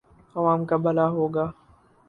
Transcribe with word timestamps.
عوام 0.35 0.61
کا 0.65 0.77
بھلا 0.77 1.07
ہو 1.09 1.27
گا۔ 1.27 1.45